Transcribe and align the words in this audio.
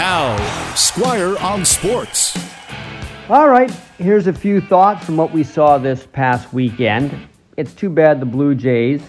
Now, 0.00 0.74
Squire 0.76 1.36
on 1.40 1.62
Sports. 1.62 2.34
All 3.28 3.50
right, 3.50 3.70
here's 3.98 4.28
a 4.28 4.32
few 4.32 4.58
thoughts 4.58 5.04
from 5.04 5.18
what 5.18 5.30
we 5.30 5.44
saw 5.44 5.76
this 5.76 6.06
past 6.06 6.54
weekend. 6.54 7.14
It's 7.58 7.74
too 7.74 7.90
bad 7.90 8.18
the 8.18 8.24
Blue 8.24 8.54
Jays 8.54 9.02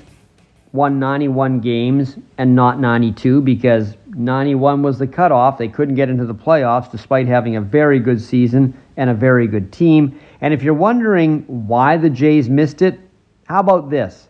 won 0.73 0.99
91 0.99 1.61
games 1.61 2.17
and 2.37 2.53
not 2.53 2.81
92 2.81 3.39
because 3.39 3.95
91 4.07 4.83
was 4.83 4.99
the 4.99 5.07
cutoff. 5.07 5.57
They 5.57 5.69
couldn't 5.69 5.95
get 5.95 6.09
into 6.09 6.25
the 6.25 6.35
playoffs 6.35 6.91
despite 6.91 7.25
having 7.25 7.55
a 7.55 7.61
very 7.61 8.01
good 8.01 8.19
season 8.19 8.77
and 8.97 9.09
a 9.09 9.13
very 9.13 9.47
good 9.47 9.71
team. 9.71 10.19
And 10.41 10.53
if 10.53 10.61
you're 10.61 10.73
wondering 10.73 11.45
why 11.67 11.95
the 11.95 12.09
Jays 12.09 12.49
missed 12.49 12.81
it, 12.81 12.99
how 13.45 13.61
about 13.61 13.89
this? 13.89 14.27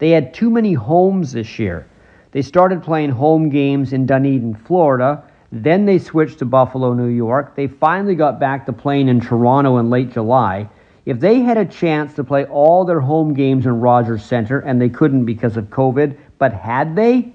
They 0.00 0.10
had 0.10 0.34
too 0.34 0.50
many 0.50 0.74
homes 0.74 1.32
this 1.32 1.58
year. 1.58 1.88
They 2.32 2.42
started 2.42 2.82
playing 2.82 3.08
home 3.08 3.48
games 3.48 3.94
in 3.94 4.04
Dunedin, 4.04 4.54
Florida 4.54 5.24
then 5.62 5.86
they 5.86 5.98
switched 5.98 6.40
to 6.40 6.44
Buffalo, 6.44 6.94
New 6.94 7.06
York. 7.06 7.54
They 7.54 7.68
finally 7.68 8.16
got 8.16 8.40
back 8.40 8.66
to 8.66 8.72
playing 8.72 9.08
in 9.08 9.20
Toronto 9.20 9.78
in 9.78 9.88
late 9.88 10.12
July. 10.12 10.68
If 11.06 11.20
they 11.20 11.40
had 11.40 11.56
a 11.56 11.64
chance 11.64 12.14
to 12.14 12.24
play 12.24 12.44
all 12.46 12.84
their 12.84 13.00
home 13.00 13.34
games 13.34 13.66
in 13.66 13.80
Rogers 13.80 14.24
Center, 14.24 14.60
and 14.60 14.80
they 14.80 14.88
couldn't 14.88 15.24
because 15.24 15.56
of 15.56 15.66
COVID, 15.66 16.16
but 16.38 16.52
had 16.52 16.96
they, 16.96 17.32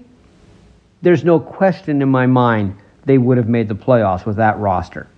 there's 1.02 1.24
no 1.24 1.40
question 1.40 2.02
in 2.02 2.10
my 2.10 2.26
mind 2.26 2.76
they 3.06 3.16
would 3.16 3.38
have 3.38 3.48
made 3.48 3.68
the 3.68 3.74
playoffs 3.74 4.26
with 4.26 4.36
that 4.36 4.58
roster. 4.58 5.08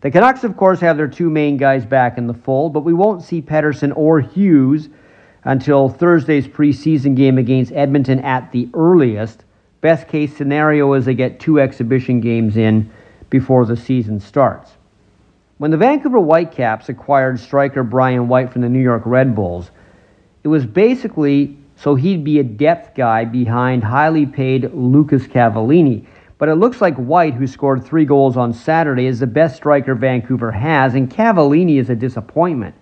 The 0.00 0.10
Canucks, 0.10 0.44
of 0.44 0.56
course, 0.56 0.80
have 0.80 0.96
their 0.96 1.08
two 1.08 1.28
main 1.28 1.56
guys 1.56 1.84
back 1.84 2.16
in 2.16 2.26
the 2.26 2.34
fold, 2.34 2.72
but 2.72 2.84
we 2.84 2.94
won't 2.94 3.22
see 3.22 3.42
Pettersson 3.42 3.92
or 3.96 4.20
Hughes 4.20 4.88
until 5.44 5.88
Thursday's 5.88 6.46
preseason 6.46 7.16
game 7.16 7.38
against 7.38 7.72
Edmonton 7.72 8.20
at 8.20 8.50
the 8.52 8.68
earliest. 8.72 9.44
Best 9.86 10.08
case 10.08 10.36
scenario 10.36 10.92
is 10.94 11.04
they 11.04 11.14
get 11.14 11.38
two 11.38 11.60
exhibition 11.60 12.20
games 12.20 12.56
in 12.56 12.90
before 13.30 13.64
the 13.64 13.76
season 13.76 14.18
starts. 14.18 14.72
When 15.58 15.70
the 15.70 15.76
Vancouver 15.76 16.18
Whitecaps 16.18 16.88
acquired 16.88 17.38
striker 17.38 17.84
Brian 17.84 18.26
White 18.26 18.52
from 18.52 18.62
the 18.62 18.68
New 18.68 18.82
York 18.82 19.04
Red 19.06 19.36
Bulls, 19.36 19.70
it 20.42 20.48
was 20.48 20.66
basically 20.66 21.56
so 21.76 21.94
he'd 21.94 22.24
be 22.24 22.40
a 22.40 22.42
depth 22.42 22.96
guy 22.96 23.26
behind 23.26 23.84
highly 23.84 24.26
paid 24.26 24.74
Lucas 24.74 25.28
Cavallini. 25.28 26.04
But 26.36 26.48
it 26.48 26.56
looks 26.56 26.80
like 26.80 26.96
White, 26.96 27.34
who 27.34 27.46
scored 27.46 27.84
three 27.84 28.06
goals 28.06 28.36
on 28.36 28.52
Saturday, 28.52 29.06
is 29.06 29.20
the 29.20 29.28
best 29.28 29.54
striker 29.54 29.94
Vancouver 29.94 30.50
has, 30.50 30.96
and 30.96 31.08
Cavallini 31.08 31.78
is 31.78 31.90
a 31.90 31.94
disappointment. 31.94 32.74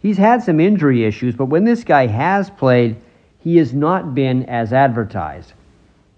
He's 0.00 0.16
had 0.16 0.44
some 0.44 0.60
injury 0.60 1.04
issues, 1.04 1.34
but 1.34 1.46
when 1.46 1.64
this 1.64 1.82
guy 1.82 2.06
has 2.06 2.50
played, 2.50 2.98
he 3.40 3.56
has 3.56 3.74
not 3.74 4.14
been 4.14 4.44
as 4.44 4.72
advertised. 4.72 5.54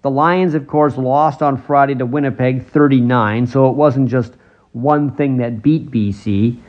The 0.05 0.11
Lions, 0.11 0.53
of 0.53 0.67
course, 0.67 0.97
lost 0.97 1.41
on 1.41 1.57
Friday 1.57 1.95
to 1.95 2.05
Winnipeg 2.05 2.67
39, 2.67 3.47
so 3.47 3.71
it 3.71 3.75
wasn't 3.75 4.07
just 4.07 4.33
one 4.71 5.09
thing 5.09 5.37
that 5.37 5.63
beat 5.63 5.89
BC. 5.89 6.59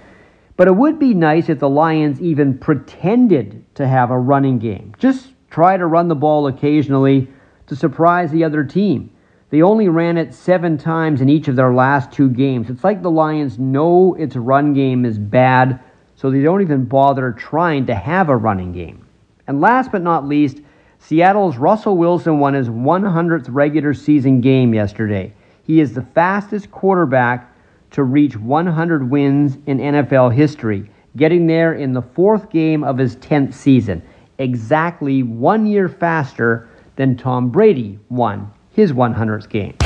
But 0.57 0.69
it 0.69 0.75
would 0.75 0.99
be 0.99 1.13
nice 1.13 1.51
if 1.51 1.59
the 1.59 1.69
Lions 1.69 2.19
even 2.19 2.57
pretended 2.57 3.63
to 3.75 3.87
have 3.87 4.11
a 4.11 4.19
running 4.19 4.59
game. 4.59 4.95
Just 4.99 5.35
try 5.51 5.77
to 5.77 5.85
run 5.85 6.09
the 6.09 6.15
ball 6.15 6.47
occasionally 6.47 7.29
to 7.67 7.77
surprise 7.77 8.31
the 8.31 8.43
other 8.43 8.65
team. 8.65 9.11
They 9.51 9.61
only 9.61 9.91
ran 9.91 10.17
it 10.17 10.33
seven 10.33 10.79
times 10.79 11.21
in 11.21 11.29
each 11.29 11.47
of 11.47 11.57
their 11.57 11.75
last 11.75 12.11
two 12.11 12.31
games. 12.31 12.71
It's 12.71 12.85
like 12.85 13.03
the 13.03 13.11
Lions 13.11 13.59
know 13.59 14.15
its 14.15 14.35
run 14.35 14.73
game 14.73 15.05
is 15.05 15.19
bad, 15.19 15.79
so 16.15 16.31
they 16.31 16.41
don't 16.41 16.63
even 16.63 16.87
bother 16.87 17.33
trying 17.33 17.85
to 17.85 17.95
have 17.95 18.31
a 18.31 18.37
running 18.39 18.73
game. 18.73 19.07
And 19.47 19.61
last 19.61 19.93
but 19.93 20.01
not 20.01 20.27
least, 20.27 20.63
Seattle's 20.99 21.57
Russell 21.57 21.97
Wilson 21.97 22.39
won 22.39 22.55
his 22.55 22.69
100th 22.69 23.47
regular 23.49 23.95
season 23.95 24.41
game 24.41 24.75
yesterday. 24.75 25.33
He 25.63 25.81
is 25.81 25.95
the 25.95 26.03
fastest 26.03 26.71
quarterback 26.71 27.53
to 27.93 28.03
reach 28.03 28.37
100 28.37 29.11
wins 29.11 29.59
in 29.67 29.79
NFL 29.79 30.35
history, 30.35 30.91
getting 31.17 31.47
there 31.47 31.75
in 31.75 31.93
the 31.93 32.03
fourth 32.03 32.51
game 32.51 32.85
of 32.85 32.99
his 32.99 33.17
10th 33.17 33.55
season, 33.55 34.03
exactly 34.39 35.23
one 35.23 35.67
year 35.67 35.89
faster 35.89 36.69
than 36.97 37.17
Tom 37.17 37.51
Brady 37.51 37.99
won 38.09 38.51
his 38.73 38.93
100th 38.93 39.49
game. 39.49 39.77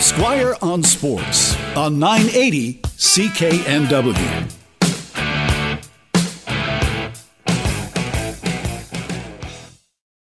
Squire 0.00 0.56
on 0.62 0.82
Sports 0.82 1.56
on 1.76 1.98
980 1.98 2.80
CKNW. 2.82 4.61